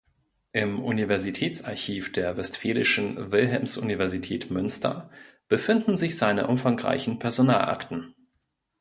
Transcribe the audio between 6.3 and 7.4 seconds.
umfangreichen